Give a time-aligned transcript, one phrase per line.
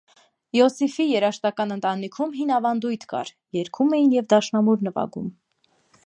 [0.59, 5.29] Իոսիֆի երաժշտական ընտանիքում հին ավանդույթ կար՝ երգում էին և դաշնամուր նվագում։